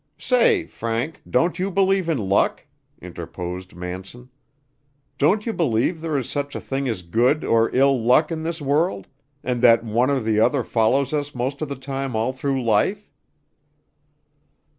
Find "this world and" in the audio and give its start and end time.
8.41-9.61